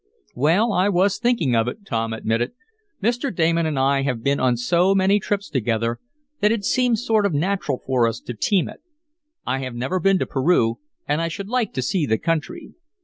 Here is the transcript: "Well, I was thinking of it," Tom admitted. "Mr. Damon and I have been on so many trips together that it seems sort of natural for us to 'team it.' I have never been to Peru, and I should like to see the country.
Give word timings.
"Well, 0.33 0.73
I 0.73 0.89
was 0.89 1.19
thinking 1.19 1.55
of 1.55 1.67
it," 1.67 1.85
Tom 1.85 2.11
admitted. 2.11 2.53
"Mr. 3.03 3.31
Damon 3.31 3.67
and 3.67 3.77
I 3.77 4.01
have 4.01 4.23
been 4.23 4.39
on 4.39 4.57
so 4.57 4.95
many 4.95 5.19
trips 5.19 5.47
together 5.47 5.99
that 6.39 6.51
it 6.51 6.65
seems 6.65 7.05
sort 7.05 7.23
of 7.23 7.35
natural 7.35 7.79
for 7.85 8.07
us 8.07 8.19
to 8.21 8.33
'team 8.33 8.67
it.' 8.67 8.81
I 9.45 9.59
have 9.59 9.75
never 9.75 9.99
been 9.99 10.17
to 10.17 10.25
Peru, 10.25 10.79
and 11.07 11.21
I 11.21 11.27
should 11.27 11.49
like 11.49 11.71
to 11.73 11.83
see 11.83 12.07
the 12.07 12.17
country. 12.17 12.73